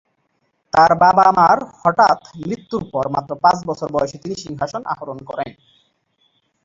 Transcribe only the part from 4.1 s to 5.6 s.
তিনি সিংহাসনে আরোহণ করেন।